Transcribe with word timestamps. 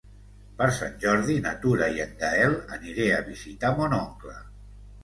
Per 0.61 0.67
Sant 0.77 0.95
Jordi 1.03 1.35
na 1.47 1.53
Tura 1.65 1.91
i 1.99 2.03
en 2.09 2.17
Gaël 2.25 2.57
aniré 2.79 3.07
a 3.21 3.25
visitar 3.33 3.75
mon 3.83 3.97
oncle. 4.01 4.37